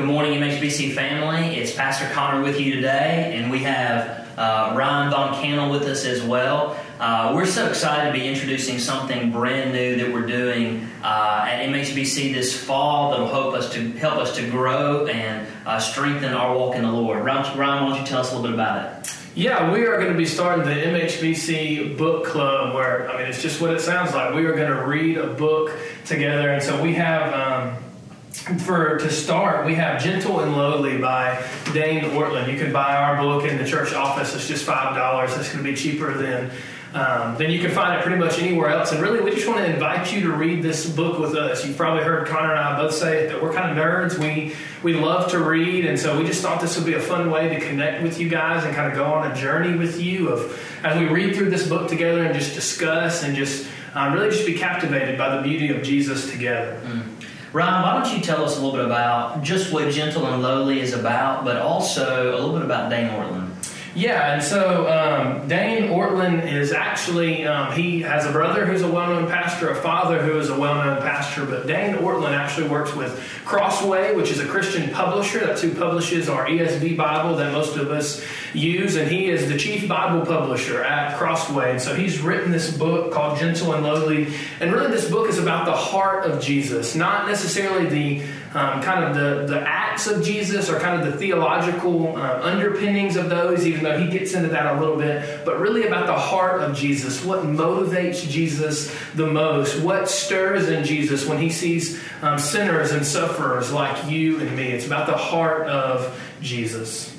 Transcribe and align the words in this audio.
Good 0.00 0.08
morning, 0.08 0.40
MHBC 0.40 0.94
family. 0.94 1.56
It's 1.56 1.74
Pastor 1.74 2.08
Connor 2.14 2.40
with 2.40 2.58
you 2.58 2.74
today, 2.74 3.34
and 3.36 3.50
we 3.50 3.58
have 3.58 4.26
uh, 4.38 4.72
Ryan 4.74 5.10
Von 5.10 5.34
Cannell 5.34 5.70
with 5.70 5.82
us 5.82 6.06
as 6.06 6.22
well. 6.22 6.74
Uh, 6.98 7.32
we're 7.34 7.44
so 7.44 7.68
excited 7.68 8.10
to 8.10 8.18
be 8.18 8.26
introducing 8.26 8.78
something 8.78 9.30
brand 9.30 9.74
new 9.74 9.96
that 9.96 10.10
we're 10.10 10.26
doing 10.26 10.88
uh, 11.02 11.44
at 11.46 11.66
MHBC 11.68 12.32
this 12.32 12.58
fall 12.58 13.10
that'll 13.10 13.28
help 13.28 13.52
us 13.52 13.70
to 13.74 13.92
help 13.98 14.16
us 14.16 14.34
to 14.36 14.50
grow 14.50 15.04
and 15.04 15.46
uh, 15.66 15.78
strengthen 15.78 16.32
our 16.32 16.56
walk 16.56 16.76
in 16.76 16.82
the 16.82 16.90
Lord. 16.90 17.22
Ryan, 17.22 17.58
Ryan, 17.58 17.84
why 17.84 17.90
don't 17.90 18.00
you 18.00 18.06
tell 18.06 18.20
us 18.20 18.32
a 18.32 18.36
little 18.36 18.48
bit 18.48 18.54
about 18.54 19.06
it? 19.06 19.14
Yeah, 19.34 19.70
we 19.70 19.82
are 19.82 19.98
going 19.98 20.12
to 20.12 20.16
be 20.16 20.24
starting 20.24 20.64
the 20.64 20.70
MHBC 20.70 21.98
book 21.98 22.24
club 22.24 22.74
where, 22.74 23.10
I 23.10 23.18
mean, 23.18 23.26
it's 23.26 23.42
just 23.42 23.60
what 23.60 23.74
it 23.74 23.82
sounds 23.82 24.14
like. 24.14 24.34
We 24.34 24.46
are 24.46 24.56
going 24.56 24.74
to 24.74 24.82
read 24.82 25.18
a 25.18 25.26
book 25.26 25.76
together. 26.06 26.48
And 26.48 26.62
so 26.62 26.82
we 26.82 26.94
have, 26.94 27.34
um, 27.34 27.84
for 28.32 28.98
to 28.98 29.10
start, 29.10 29.66
we 29.66 29.74
have 29.74 30.02
Gentle 30.02 30.40
and 30.40 30.56
Lowly 30.56 30.98
by 30.98 31.44
Dane 31.72 32.04
Ortlund. 32.04 32.52
You 32.52 32.58
can 32.58 32.72
buy 32.72 32.96
our 32.96 33.20
book 33.20 33.44
in 33.44 33.58
the 33.58 33.64
church 33.64 33.92
office. 33.92 34.34
It's 34.34 34.48
just 34.48 34.66
$5. 34.66 35.38
It's 35.38 35.52
going 35.52 35.64
to 35.64 35.70
be 35.70 35.76
cheaper 35.76 36.14
than 36.14 36.50
um, 36.92 37.36
then 37.36 37.50
you 37.50 37.60
can 37.60 37.70
find 37.70 37.96
it 37.96 38.02
pretty 38.02 38.18
much 38.18 38.40
anywhere 38.40 38.68
else. 38.68 38.90
And 38.90 39.00
really, 39.00 39.20
we 39.20 39.30
just 39.30 39.46
want 39.46 39.60
to 39.60 39.72
invite 39.72 40.12
you 40.12 40.22
to 40.22 40.32
read 40.32 40.62
this 40.62 40.88
book 40.88 41.20
with 41.20 41.36
us. 41.36 41.64
You've 41.64 41.76
probably 41.76 42.02
heard 42.02 42.26
Connor 42.26 42.50
and 42.50 42.58
I 42.58 42.76
both 42.76 42.94
say 42.94 43.28
that 43.28 43.40
we're 43.40 43.52
kind 43.52 43.70
of 43.70 43.76
nerds. 43.76 44.18
We 44.18 44.56
we 44.82 44.94
love 44.94 45.30
to 45.30 45.38
read, 45.38 45.84
and 45.84 45.98
so 45.98 46.18
we 46.18 46.26
just 46.26 46.42
thought 46.42 46.60
this 46.60 46.76
would 46.76 46.86
be 46.86 46.94
a 46.94 47.00
fun 47.00 47.30
way 47.30 47.48
to 47.48 47.60
connect 47.60 48.02
with 48.02 48.18
you 48.18 48.28
guys 48.28 48.64
and 48.64 48.74
kind 48.74 48.90
of 48.90 48.96
go 48.96 49.04
on 49.04 49.30
a 49.30 49.34
journey 49.36 49.76
with 49.76 50.00
you 50.00 50.30
of 50.30 50.60
as 50.82 50.98
we 50.98 51.06
read 51.06 51.36
through 51.36 51.50
this 51.50 51.68
book 51.68 51.88
together 51.88 52.24
and 52.24 52.34
just 52.34 52.54
discuss 52.54 53.22
and 53.22 53.36
just 53.36 53.68
um, 53.94 54.12
really 54.12 54.30
just 54.30 54.46
be 54.46 54.54
captivated 54.54 55.16
by 55.16 55.36
the 55.36 55.42
beauty 55.42 55.68
of 55.68 55.82
Jesus 55.84 56.30
together. 56.30 56.80
Mm. 56.84 57.19
Ryan, 57.52 57.82
why 57.82 58.00
don't 58.00 58.16
you 58.16 58.22
tell 58.22 58.44
us 58.44 58.56
a 58.56 58.60
little 58.60 58.76
bit 58.76 58.84
about 58.84 59.42
just 59.42 59.72
what 59.72 59.90
Gentle 59.90 60.24
and 60.24 60.40
Lowly 60.40 60.80
is 60.80 60.92
about, 60.92 61.44
but 61.44 61.56
also 61.56 62.30
a 62.30 62.38
little 62.38 62.52
bit 62.52 62.62
about 62.62 62.90
Dane 62.90 63.08
Ortlund? 63.10 63.59
Yeah, 63.94 64.34
and 64.34 64.42
so 64.42 64.88
um, 64.88 65.48
Dane 65.48 65.88
Ortlund 65.88 66.52
is 66.52 66.70
actually, 66.72 67.44
um, 67.44 67.72
he 67.72 68.02
has 68.02 68.24
a 68.24 68.30
brother 68.30 68.64
who's 68.64 68.82
a 68.82 68.88
well 68.88 69.08
known 69.08 69.28
pastor, 69.28 69.70
a 69.70 69.74
father 69.74 70.22
who 70.22 70.38
is 70.38 70.48
a 70.48 70.56
well 70.56 70.76
known 70.76 70.98
pastor, 70.98 71.44
but 71.44 71.66
Dane 71.66 71.96
Ortlund 71.96 72.30
actually 72.30 72.68
works 72.68 72.94
with 72.94 73.18
Crossway, 73.44 74.14
which 74.14 74.30
is 74.30 74.38
a 74.38 74.46
Christian 74.46 74.90
publisher. 74.90 75.40
That's 75.40 75.62
who 75.62 75.74
publishes 75.74 76.28
our 76.28 76.46
ESV 76.46 76.96
Bible 76.96 77.34
that 77.36 77.52
most 77.52 77.76
of 77.76 77.90
us 77.90 78.24
use, 78.54 78.94
and 78.94 79.10
he 79.10 79.28
is 79.28 79.48
the 79.48 79.58
chief 79.58 79.88
Bible 79.88 80.24
publisher 80.24 80.84
at 80.84 81.18
Crossway. 81.18 81.72
And 81.72 81.80
so 81.80 81.92
he's 81.92 82.20
written 82.20 82.52
this 82.52 82.76
book 82.76 83.12
called 83.12 83.38
Gentle 83.40 83.74
and 83.74 83.84
Lowly, 83.84 84.32
and 84.60 84.72
really 84.72 84.92
this 84.92 85.10
book 85.10 85.28
is 85.28 85.38
about 85.38 85.64
the 85.66 85.72
heart 85.72 86.30
of 86.30 86.40
Jesus, 86.40 86.94
not 86.94 87.26
necessarily 87.26 87.86
the 87.86 88.26
um, 88.52 88.82
kind 88.82 89.04
of 89.04 89.14
the, 89.14 89.54
the 89.54 89.60
acts 89.60 90.08
of 90.08 90.24
Jesus 90.24 90.68
or 90.68 90.80
kind 90.80 91.00
of 91.00 91.12
the 91.12 91.16
theological 91.16 92.16
uh, 92.16 92.40
underpinnings 92.42 93.14
of 93.14 93.28
those, 93.28 93.64
even 93.64 93.84
though 93.84 93.96
he 93.96 94.10
gets 94.10 94.34
into 94.34 94.48
that 94.48 94.74
a 94.74 94.80
little 94.80 94.96
bit, 94.96 95.44
but 95.44 95.60
really 95.60 95.86
about 95.86 96.06
the 96.06 96.18
heart 96.18 96.60
of 96.60 96.76
Jesus. 96.76 97.24
What 97.24 97.44
motivates 97.44 98.28
Jesus 98.28 98.92
the 99.14 99.26
most? 99.26 99.80
What 99.82 100.08
stirs 100.08 100.68
in 100.68 100.84
Jesus 100.84 101.26
when 101.26 101.38
he 101.38 101.50
sees 101.50 102.02
um, 102.22 102.38
sinners 102.38 102.90
and 102.90 103.06
sufferers 103.06 103.70
like 103.70 104.10
you 104.10 104.40
and 104.40 104.56
me? 104.56 104.64
It's 104.72 104.86
about 104.86 105.06
the 105.06 105.16
heart 105.16 105.68
of 105.68 106.20
Jesus. 106.42 107.16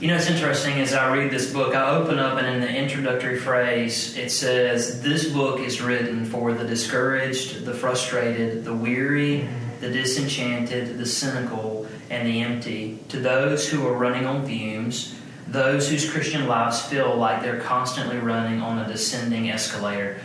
You 0.00 0.08
know, 0.08 0.16
it's 0.16 0.28
interesting 0.28 0.74
as 0.74 0.92
I 0.92 1.12
read 1.12 1.32
this 1.32 1.52
book, 1.52 1.74
I 1.74 1.90
open 1.90 2.20
up 2.20 2.38
and 2.38 2.46
in 2.46 2.60
the 2.60 2.72
introductory 2.72 3.38
phrase, 3.38 4.16
it 4.16 4.30
says, 4.30 5.02
This 5.02 5.32
book 5.32 5.60
is 5.60 5.80
written 5.80 6.24
for 6.24 6.52
the 6.52 6.64
discouraged, 6.64 7.64
the 7.64 7.74
frustrated, 7.74 8.64
the 8.64 8.74
weary, 8.74 9.40
mm-hmm 9.40 9.63
the 9.84 9.92
disenchanted, 9.92 10.96
the 10.96 11.04
cynical, 11.04 11.86
and 12.08 12.26
the 12.26 12.40
empty, 12.40 12.98
to 13.10 13.20
those 13.20 13.68
who 13.68 13.86
are 13.86 13.92
running 13.92 14.24
on 14.24 14.46
fumes, 14.46 15.14
those 15.46 15.90
whose 15.90 16.10
Christian 16.10 16.48
lives 16.48 16.80
feel 16.80 17.14
like 17.14 17.42
they're 17.42 17.60
constantly 17.60 18.16
running 18.16 18.62
on 18.62 18.78
a 18.78 18.88
descending 18.88 19.50
escalator. 19.50 20.18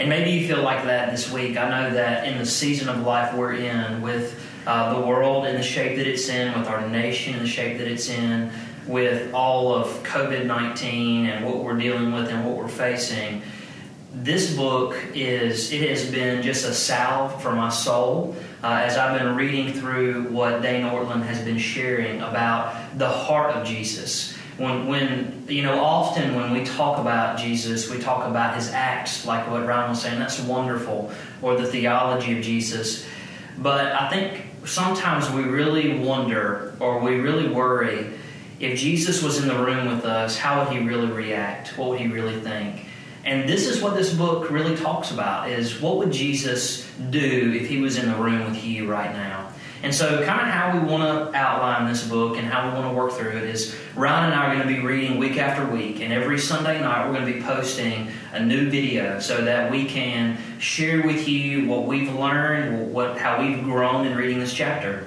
And 0.00 0.08
maybe 0.08 0.32
you 0.32 0.48
feel 0.48 0.62
like 0.62 0.82
that 0.84 1.12
this 1.12 1.30
week. 1.30 1.56
I 1.56 1.70
know 1.70 1.94
that 1.94 2.26
in 2.26 2.38
the 2.38 2.46
season 2.46 2.88
of 2.88 3.02
life 3.02 3.32
we're 3.34 3.54
in, 3.54 4.02
with 4.02 4.36
uh, 4.66 4.98
the 4.98 5.06
world 5.06 5.46
in 5.46 5.54
the 5.54 5.62
shape 5.62 5.96
that 5.98 6.08
it's 6.08 6.28
in, 6.28 6.58
with 6.58 6.66
our 6.66 6.88
nation 6.88 7.34
in 7.34 7.40
the 7.40 7.46
shape 7.46 7.78
that 7.78 7.86
it's 7.86 8.08
in, 8.08 8.50
with 8.88 9.32
all 9.32 9.72
of 9.72 9.86
COVID 10.02 10.44
19 10.44 11.26
and 11.26 11.44
what 11.44 11.58
we're 11.58 11.78
dealing 11.78 12.12
with 12.12 12.28
and 12.30 12.44
what 12.44 12.56
we're 12.56 12.66
facing, 12.66 13.42
this 14.14 14.54
book 14.56 14.96
is, 15.14 15.72
it 15.72 15.88
has 15.88 16.10
been 16.10 16.42
just 16.42 16.64
a 16.64 16.72
salve 16.72 17.42
for 17.42 17.52
my 17.52 17.68
soul 17.68 18.36
uh, 18.62 18.80
as 18.82 18.96
I've 18.96 19.18
been 19.18 19.34
reading 19.34 19.72
through 19.72 20.28
what 20.28 20.62
Dane 20.62 20.84
Ortlund 20.84 21.24
has 21.24 21.40
been 21.40 21.58
sharing 21.58 22.20
about 22.20 22.98
the 22.98 23.08
heart 23.08 23.50
of 23.50 23.66
Jesus. 23.66 24.36
When, 24.56 24.86
when, 24.86 25.44
you 25.48 25.62
know, 25.62 25.82
often 25.82 26.36
when 26.36 26.52
we 26.52 26.64
talk 26.64 26.98
about 26.98 27.38
Jesus, 27.38 27.90
we 27.90 27.98
talk 27.98 28.28
about 28.28 28.54
his 28.54 28.70
acts, 28.70 29.26
like 29.26 29.50
what 29.50 29.66
Ryan 29.66 29.90
was 29.90 30.02
saying, 30.02 30.18
that's 30.20 30.40
wonderful, 30.40 31.10
or 31.42 31.56
the 31.56 31.66
theology 31.66 32.38
of 32.38 32.44
Jesus. 32.44 33.04
But 33.58 33.92
I 33.92 34.08
think 34.10 34.46
sometimes 34.64 35.28
we 35.30 35.42
really 35.42 35.98
wonder 35.98 36.76
or 36.78 37.00
we 37.00 37.16
really 37.16 37.48
worry 37.48 38.10
if 38.60 38.78
Jesus 38.78 39.22
was 39.22 39.42
in 39.42 39.48
the 39.48 39.58
room 39.58 39.88
with 39.88 40.04
us, 40.04 40.38
how 40.38 40.60
would 40.60 40.72
he 40.72 40.84
really 40.84 41.10
react? 41.10 41.76
What 41.76 41.90
would 41.90 42.00
he 42.00 42.06
really 42.06 42.40
think? 42.40 42.86
And 43.24 43.48
this 43.48 43.66
is 43.66 43.80
what 43.80 43.94
this 43.94 44.12
book 44.12 44.50
really 44.50 44.76
talks 44.76 45.10
about 45.10 45.48
is 45.48 45.80
what 45.80 45.96
would 45.96 46.12
Jesus 46.12 46.86
do 47.10 47.52
if 47.58 47.68
he 47.68 47.80
was 47.80 47.96
in 47.96 48.10
the 48.10 48.16
room 48.16 48.44
with 48.44 48.62
you 48.62 48.90
right 48.90 49.12
now? 49.12 49.50
And 49.82 49.94
so, 49.94 50.24
kind 50.24 50.40
of 50.40 50.46
how 50.46 50.78
we 50.78 50.86
want 50.86 51.02
to 51.02 51.36
outline 51.36 51.86
this 51.86 52.08
book 52.08 52.38
and 52.38 52.46
how 52.46 52.66
we 52.66 52.74
want 52.74 52.90
to 52.90 52.94
work 52.94 53.12
through 53.12 53.36
it 53.36 53.44
is 53.44 53.76
Ryan 53.94 54.32
and 54.32 54.34
I 54.34 54.46
are 54.46 54.54
going 54.54 54.66
to 54.66 54.74
be 54.74 54.80
reading 54.80 55.18
week 55.18 55.36
after 55.36 55.70
week, 55.70 56.00
and 56.00 56.10
every 56.10 56.38
Sunday 56.38 56.80
night 56.80 57.06
we're 57.06 57.12
going 57.12 57.26
to 57.26 57.32
be 57.34 57.42
posting 57.42 58.08
a 58.32 58.42
new 58.42 58.70
video 58.70 59.20
so 59.20 59.44
that 59.44 59.70
we 59.70 59.84
can 59.84 60.38
share 60.58 61.06
with 61.06 61.28
you 61.28 61.66
what 61.68 61.84
we've 61.84 62.14
learned, 62.14 62.94
what 62.94 63.18
how 63.18 63.42
we've 63.42 63.62
grown 63.62 64.06
in 64.06 64.16
reading 64.16 64.38
this 64.38 64.54
chapter. 64.54 65.06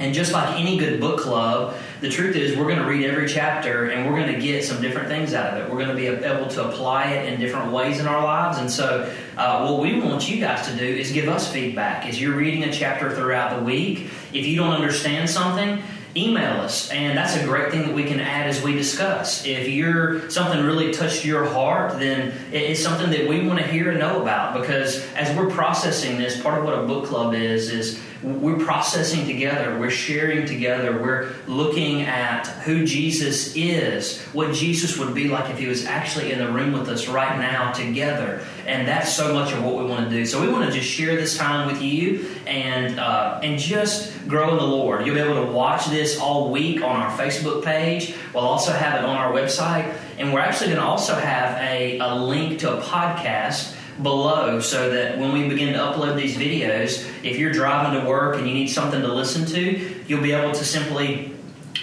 And 0.00 0.12
just 0.12 0.32
like 0.32 0.58
any 0.58 0.78
good 0.78 1.00
book 1.00 1.20
club, 1.20 1.76
the 2.00 2.08
truth 2.08 2.36
is 2.36 2.56
we're 2.56 2.64
going 2.64 2.78
to 2.78 2.84
read 2.84 3.04
every 3.04 3.28
chapter 3.28 3.90
and 3.90 4.06
we're 4.06 4.20
going 4.20 4.32
to 4.32 4.40
get 4.40 4.64
some 4.64 4.80
different 4.80 5.08
things 5.08 5.34
out 5.34 5.54
of 5.54 5.64
it. 5.64 5.70
We're 5.70 5.78
going 5.78 5.88
to 5.88 5.96
be 5.96 6.06
able 6.06 6.46
to 6.48 6.68
apply 6.68 7.12
it 7.12 7.32
in 7.32 7.40
different 7.40 7.72
ways 7.72 7.98
in 7.98 8.06
our 8.06 8.22
lives. 8.22 8.58
And 8.58 8.70
so, 8.70 9.12
uh, 9.36 9.66
what 9.66 9.82
we 9.82 10.00
want 10.00 10.28
you 10.28 10.40
guys 10.40 10.66
to 10.68 10.76
do 10.76 10.84
is 10.84 11.12
give 11.12 11.28
us 11.28 11.52
feedback. 11.52 12.06
As 12.06 12.20
you're 12.20 12.36
reading 12.36 12.64
a 12.64 12.72
chapter 12.72 13.14
throughout 13.14 13.58
the 13.58 13.64
week, 13.64 14.10
if 14.32 14.46
you 14.46 14.56
don't 14.56 14.72
understand 14.72 15.28
something, 15.28 15.82
email 16.16 16.60
us 16.60 16.90
and 16.90 17.16
that's 17.16 17.36
a 17.36 17.44
great 17.44 17.70
thing 17.70 17.82
that 17.82 17.94
we 17.94 18.02
can 18.02 18.18
add 18.18 18.46
as 18.46 18.62
we 18.62 18.72
discuss 18.72 19.44
if 19.44 19.68
you're 19.68 20.28
something 20.30 20.64
really 20.64 20.90
touched 20.90 21.24
your 21.24 21.44
heart 21.44 21.98
then 21.98 22.32
it's 22.50 22.82
something 22.82 23.10
that 23.10 23.28
we 23.28 23.46
want 23.46 23.58
to 23.58 23.66
hear 23.66 23.90
and 23.90 23.98
know 23.98 24.22
about 24.22 24.58
because 24.58 25.04
as 25.12 25.36
we're 25.36 25.50
processing 25.50 26.16
this 26.16 26.40
part 26.40 26.58
of 26.58 26.64
what 26.64 26.74
a 26.74 26.82
book 26.86 27.04
club 27.04 27.34
is 27.34 27.70
is 27.70 28.00
we're 28.22 28.58
processing 28.58 29.26
together, 29.26 29.78
we're 29.78 29.90
sharing 29.90 30.46
together, 30.46 31.00
we're 31.00 31.32
looking 31.46 32.02
at 32.02 32.46
who 32.64 32.84
Jesus 32.84 33.54
is, 33.54 34.20
what 34.32 34.54
Jesus 34.54 34.98
would 34.98 35.14
be 35.14 35.28
like 35.28 35.50
if 35.50 35.58
he 35.58 35.66
was 35.66 35.84
actually 35.84 36.32
in 36.32 36.38
the 36.38 36.50
room 36.50 36.72
with 36.72 36.88
us 36.88 37.06
right 37.06 37.38
now 37.38 37.72
together. 37.72 38.44
And 38.66 38.88
that's 38.88 39.14
so 39.14 39.32
much 39.32 39.52
of 39.52 39.62
what 39.62 39.76
we 39.76 39.84
want 39.84 40.10
to 40.10 40.10
do. 40.10 40.26
So 40.26 40.40
we 40.40 40.48
want 40.48 40.66
to 40.66 40.72
just 40.72 40.90
share 40.90 41.14
this 41.14 41.36
time 41.36 41.68
with 41.68 41.80
you 41.80 42.28
and 42.46 42.98
uh, 42.98 43.40
and 43.42 43.58
just 43.58 44.26
grow 44.26 44.50
in 44.50 44.56
the 44.56 44.66
Lord. 44.66 45.06
You'll 45.06 45.14
be 45.14 45.20
able 45.20 45.46
to 45.46 45.52
watch 45.52 45.86
this 45.86 46.18
all 46.18 46.50
week 46.50 46.82
on 46.82 46.96
our 46.96 47.16
Facebook 47.16 47.64
page. 47.64 48.14
We'll 48.34 48.44
also 48.44 48.72
have 48.72 48.96
it 49.00 49.04
on 49.04 49.16
our 49.16 49.32
website. 49.32 49.96
And 50.18 50.32
we're 50.32 50.40
actually 50.40 50.70
going 50.70 50.80
to 50.80 50.86
also 50.86 51.14
have 51.14 51.56
a, 51.58 51.98
a 52.00 52.14
link 52.16 52.58
to 52.60 52.76
a 52.76 52.82
podcast 52.82 53.76
below 54.02 54.60
so 54.60 54.90
that 54.90 55.18
when 55.18 55.32
we 55.32 55.48
begin 55.48 55.72
to 55.72 55.78
upload 55.78 56.16
these 56.16 56.36
videos, 56.36 57.08
if 57.22 57.36
you're 57.36 57.52
driving 57.52 58.00
to 58.00 58.06
work 58.06 58.36
and 58.36 58.46
you 58.46 58.54
need 58.54 58.68
something 58.68 59.00
to 59.00 59.12
listen 59.12 59.44
to, 59.46 60.02
you'll 60.06 60.22
be 60.22 60.32
able 60.32 60.52
to 60.52 60.64
simply 60.64 61.34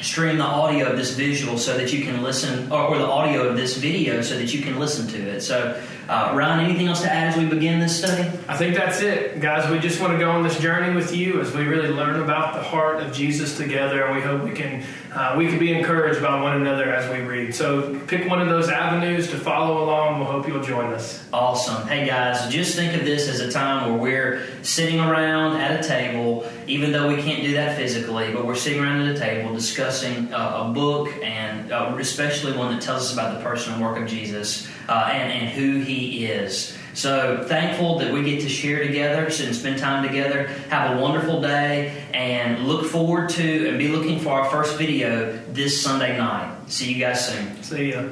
stream 0.01 0.37
the 0.37 0.43
audio 0.43 0.89
of 0.89 0.97
this 0.97 1.15
visual 1.15 1.57
so 1.57 1.77
that 1.77 1.91
you 1.91 2.03
can 2.03 2.21
listen, 2.21 2.71
or, 2.71 2.83
or 2.83 2.97
the 2.97 3.05
audio 3.05 3.47
of 3.47 3.55
this 3.55 3.77
video 3.77 4.21
so 4.21 4.37
that 4.37 4.53
you 4.53 4.61
can 4.61 4.79
listen 4.79 5.07
to 5.07 5.17
it. 5.17 5.41
So, 5.41 5.81
uh, 6.07 6.33
Ryan, 6.35 6.65
anything 6.65 6.87
else 6.87 7.01
to 7.01 7.11
add 7.11 7.29
as 7.29 7.37
we 7.37 7.45
begin 7.45 7.79
this 7.79 7.97
study? 7.97 8.29
I 8.47 8.55
think 8.55 8.75
that's 8.75 9.01
it, 9.01 9.39
guys. 9.39 9.69
We 9.71 9.79
just 9.79 9.99
want 9.99 10.13
to 10.13 10.19
go 10.19 10.29
on 10.29 10.43
this 10.43 10.59
journey 10.59 10.93
with 10.93 11.15
you 11.15 11.41
as 11.41 11.53
we 11.55 11.63
really 11.63 11.89
learn 11.89 12.21
about 12.21 12.53
the 12.53 12.61
heart 12.61 13.01
of 13.01 13.11
Jesus 13.11 13.57
together, 13.57 14.05
and 14.05 14.15
we 14.15 14.21
hope 14.21 14.43
we 14.43 14.51
can 14.51 14.83
uh, 15.15 15.33
we 15.37 15.47
can 15.47 15.57
be 15.57 15.73
encouraged 15.73 16.21
by 16.21 16.39
one 16.41 16.57
another 16.57 16.93
as 16.93 17.09
we 17.09 17.21
read. 17.21 17.55
So, 17.55 17.97
pick 18.07 18.29
one 18.29 18.41
of 18.41 18.49
those 18.49 18.67
avenues 18.69 19.29
to 19.29 19.37
follow 19.37 19.83
along. 19.83 20.19
We'll 20.19 20.29
hope 20.29 20.47
you'll 20.47 20.61
join 20.61 20.93
us. 20.93 21.25
Awesome. 21.31 21.87
Hey, 21.87 22.05
guys, 22.05 22.51
just 22.51 22.75
think 22.75 22.93
of 22.93 23.05
this 23.05 23.29
as 23.29 23.39
a 23.39 23.49
time 23.49 23.91
where 23.91 23.99
we're 23.99 24.43
sitting 24.61 24.99
around 24.99 25.55
at 25.55 25.83
a 25.83 25.87
table, 25.87 26.45
even 26.67 26.91
though 26.91 27.07
we 27.07 27.21
can't 27.21 27.41
do 27.41 27.53
that 27.53 27.77
physically, 27.77 28.33
but 28.33 28.45
we're 28.45 28.55
sitting 28.55 28.81
around 28.81 29.07
at 29.07 29.15
a 29.15 29.19
table 29.19 29.53
discussing 29.53 30.33
uh, 30.33 30.65
a 30.67 30.73
book, 30.73 31.09
and 31.23 31.71
uh, 31.71 31.95
especially 31.97 32.55
one 32.55 32.73
that 32.73 32.81
tells 32.81 33.03
us 33.03 33.13
about 33.13 33.37
the 33.37 33.43
person 33.43 33.73
and 33.73 33.81
work 33.81 33.97
of 33.97 34.07
Jesus 34.07 34.67
uh, 34.87 35.09
and, 35.11 35.31
and 35.31 35.49
who 35.49 35.79
he 35.79 35.94
is. 36.25 36.77
So 36.93 37.43
thankful 37.47 37.99
that 37.99 38.13
we 38.13 38.23
get 38.23 38.41
to 38.41 38.49
share 38.49 38.81
together 38.81 39.25
and 39.25 39.55
spend 39.55 39.79
time 39.79 40.07
together. 40.07 40.47
Have 40.69 40.97
a 40.97 41.01
wonderful 41.01 41.41
day. 41.41 42.05
And 42.13 42.65
look 42.67 42.85
forward 42.85 43.29
to 43.31 43.69
and 43.69 43.77
be 43.77 43.89
looking 43.89 44.19
for 44.19 44.29
our 44.29 44.49
first 44.49 44.77
video 44.77 45.37
this 45.51 45.81
Sunday 45.81 46.17
night. 46.17 46.55
See 46.67 46.93
you 46.93 46.99
guys 46.99 47.27
soon. 47.27 47.61
See 47.63 47.91
ya. 47.91 48.05